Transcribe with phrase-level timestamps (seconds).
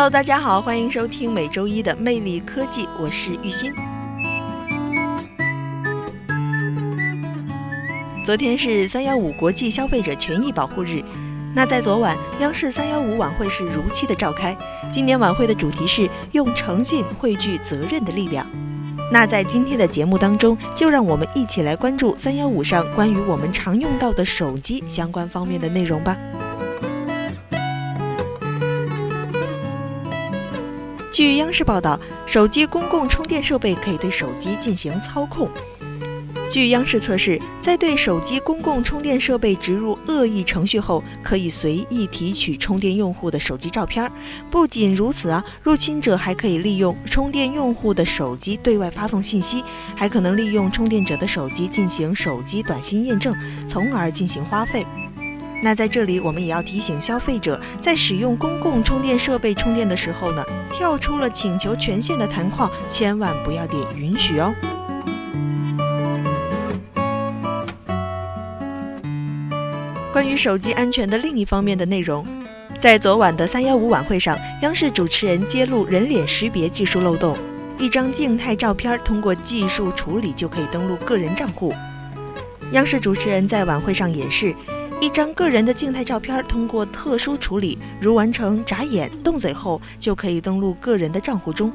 [0.00, 3.70] Hello，大家好，欢迎收听每周一的魅力科技，我是玉鑫。
[8.24, 11.04] 昨天是三幺五国际消费者权益保护日，
[11.54, 14.56] 那在昨晚，央视三幺五晚会是如期的召开。
[14.90, 18.46] 今年晚会的主题是用诚信汇聚责任的力量。
[19.12, 26.16] 那在今天的节目当中，就让我们一起来关注三幺五上关于我们常用到的手机相关方面的内容吧。
[31.10, 35.50] 据央视报道，手机公共充电设备可以对手机进行操控。
[36.48, 44.10] 据央视测试，在对手机公共充电设备植入恶意程序后，可以随意提取充电用户的手机照片。
[44.50, 49.64] 不仅如此啊，入侵者还可以利用充电用户的手机对外发送信息，
[49.96, 53.34] 还可能利用充电者的手机进行手机短信验证，
[53.68, 54.86] 从而进行花费。
[55.62, 64.54] 那在这里，我们也要提醒消费者，在使用公共充电设备充电的时候呢，跳出了请求权限的弹框，千万不要点允许哦。
[70.12, 72.26] 关于手机安全的另一方面的内容，
[72.80, 77.36] 在昨晚的三幺五晚会上，央视主持人揭露人脸识别技术漏洞，
[77.78, 81.74] 一张静态照片通过技术处理就可以登录个人账户。
[82.72, 84.54] 央视主持人在晚会上演示。
[85.00, 91.72] 一张个人的静态照片，通过特殊处理，如完成眨眼、动嘴后，就可以登录个人的账户中。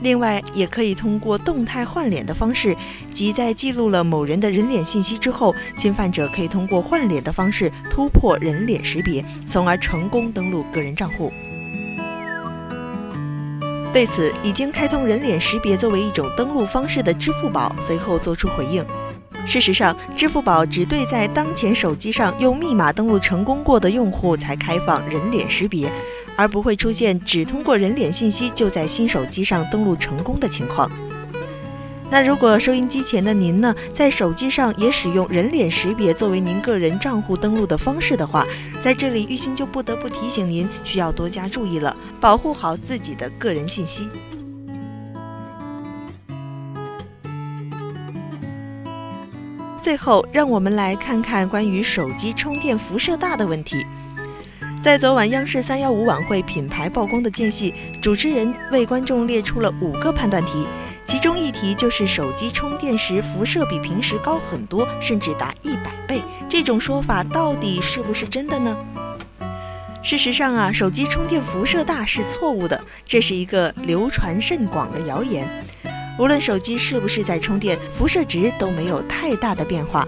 [0.00, 2.76] 另外，也可以通过动态换脸的方式，
[3.12, 11.32] 即在记录了某人的人脸信息之后，侵犯者可以通过换脸的方式突破人脸识别，从而成功登录个人账户。
[13.92, 18.84] 对此，已经开通人脸识别作为一种登录方式的支付宝随后作出回应。
[19.46, 25.90] 事实上，支付宝只对在当前手机上用密码登录成功过的用户才开放人脸识别，
[26.34, 30.90] 而不会出现只通过人脸信息就在新手机上登录成功的情况。
[32.10, 38.46] 那如果收音机前的您呢，在手机上也使用人脸识别作为您个人账户登录的方式的话，
[38.82, 44.08] 在这里玉鑫就不得不提醒您，需要多加注意了，保护好自己的个人信息。
[49.84, 53.84] 最后，让我们来看看关于手机充电辐射大的问题。
[54.82, 60.66] 在昨晚央视三幺五晚会品牌曝光的间隙，主持人为观众列出了五个判断题，
[61.04, 66.22] 其中一题就是手机充电时辐射比平时高很多，甚至达一百倍。
[66.48, 68.74] 这种说法到底是不是真的呢？
[70.02, 75.46] 事实上啊，手机充电辐射大是错误的，这是一个流传甚广的谣言。
[76.18, 80.06] 无论手机是不是在充电，辐射值都没有太大的变化。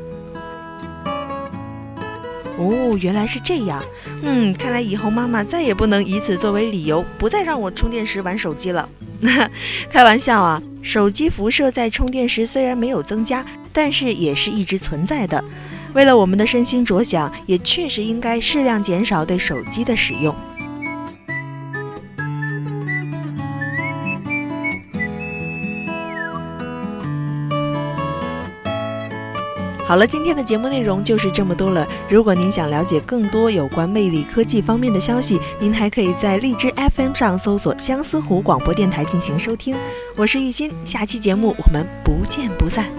[2.58, 3.82] 哦，原来是这样。
[4.22, 8.88] 嗯，看来以后妈妈再也不能以此作为理由，不再让我充电时玩手机了。
[9.90, 15.42] 开玩笑啊，手机辐射在充电时虽然没有增加，但是也是一直存在的。
[15.92, 20.34] 为了我们的身心着想，也确实应该适量减少对手机的使用。
[29.86, 31.86] 好了，今天的节目内容就是这么多了。
[32.10, 39.76] 如果您想了解更多有关魅力科技方面的消息，您还可以在荔枝 FM 上搜索相思湖广播电台进行收听。
[40.16, 42.90] 我是玉欣，下期节目我们不见不散。